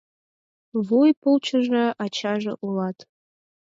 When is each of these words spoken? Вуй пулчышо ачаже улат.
Вуй 0.85 1.09
пулчышо 1.21 1.85
ачаже 2.03 2.53
улат. 2.65 2.97